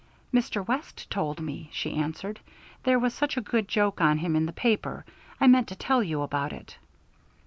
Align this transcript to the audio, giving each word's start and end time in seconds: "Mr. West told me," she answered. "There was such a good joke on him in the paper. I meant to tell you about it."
"Mr. 0.33 0.67
West 0.67 1.07
told 1.11 1.39
me," 1.39 1.69
she 1.71 1.93
answered. 1.93 2.39
"There 2.81 2.97
was 2.97 3.13
such 3.13 3.37
a 3.37 3.41
good 3.41 3.67
joke 3.67 4.01
on 4.01 4.17
him 4.17 4.35
in 4.35 4.47
the 4.47 4.51
paper. 4.51 5.05
I 5.39 5.45
meant 5.45 5.67
to 5.67 5.75
tell 5.75 6.01
you 6.01 6.23
about 6.23 6.53
it." 6.53 6.75